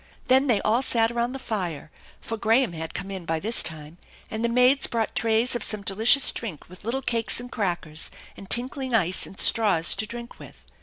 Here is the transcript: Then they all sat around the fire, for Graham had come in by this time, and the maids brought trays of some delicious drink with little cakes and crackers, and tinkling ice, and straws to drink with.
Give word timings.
Then 0.29 0.47
they 0.47 0.59
all 0.61 0.81
sat 0.81 1.11
around 1.11 1.33
the 1.33 1.37
fire, 1.37 1.91
for 2.19 2.35
Graham 2.35 2.73
had 2.73 2.95
come 2.95 3.11
in 3.11 3.23
by 3.23 3.39
this 3.39 3.61
time, 3.61 3.99
and 4.31 4.43
the 4.43 4.49
maids 4.49 4.87
brought 4.87 5.13
trays 5.13 5.53
of 5.53 5.63
some 5.63 5.83
delicious 5.83 6.31
drink 6.31 6.67
with 6.67 6.83
little 6.83 7.03
cakes 7.03 7.39
and 7.39 7.51
crackers, 7.51 8.09
and 8.35 8.49
tinkling 8.49 8.95
ice, 8.95 9.27
and 9.27 9.39
straws 9.39 9.93
to 9.93 10.07
drink 10.07 10.39
with. 10.39 10.65